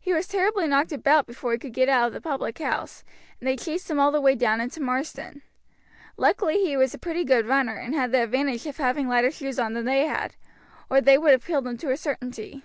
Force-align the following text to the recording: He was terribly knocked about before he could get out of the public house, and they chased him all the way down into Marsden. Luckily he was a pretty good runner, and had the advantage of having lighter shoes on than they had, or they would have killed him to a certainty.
He 0.00 0.12
was 0.14 0.28
terribly 0.28 0.68
knocked 0.68 0.92
about 0.92 1.26
before 1.26 1.50
he 1.50 1.58
could 1.58 1.72
get 1.72 1.88
out 1.88 2.06
of 2.06 2.12
the 2.12 2.20
public 2.20 2.58
house, 2.60 3.02
and 3.40 3.48
they 3.48 3.56
chased 3.56 3.90
him 3.90 3.98
all 3.98 4.12
the 4.12 4.20
way 4.20 4.36
down 4.36 4.60
into 4.60 4.80
Marsden. 4.80 5.42
Luckily 6.16 6.62
he 6.64 6.76
was 6.76 6.94
a 6.94 6.96
pretty 6.96 7.24
good 7.24 7.44
runner, 7.48 7.74
and 7.74 7.92
had 7.92 8.12
the 8.12 8.22
advantage 8.22 8.66
of 8.68 8.76
having 8.76 9.08
lighter 9.08 9.32
shoes 9.32 9.58
on 9.58 9.72
than 9.72 9.84
they 9.84 10.06
had, 10.06 10.36
or 10.88 11.00
they 11.00 11.18
would 11.18 11.32
have 11.32 11.44
killed 11.46 11.66
him 11.66 11.76
to 11.78 11.90
a 11.90 11.96
certainty. 11.96 12.62